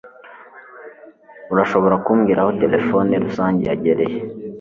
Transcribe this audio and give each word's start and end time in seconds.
urashobora 1.53 1.95
kumbwira 2.05 2.39
aho 2.43 2.51
terefone 2.61 3.13
rusange 3.23 3.61
yegereye 3.69 4.17